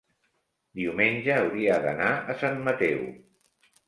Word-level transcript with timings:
Diumenge 0.77 1.35
hauria 1.41 1.75
d'anar 1.83 2.07
a 2.13 2.37
Sant 2.39 2.57
Mateu. 2.69 3.05